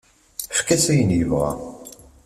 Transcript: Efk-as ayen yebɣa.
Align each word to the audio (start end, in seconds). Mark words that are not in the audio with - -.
Efk-as 0.53 0.85
ayen 0.91 1.11
yebɣa. 1.17 1.51